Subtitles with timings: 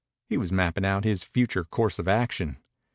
[0.29, 2.57] He was mapping out his future course of action.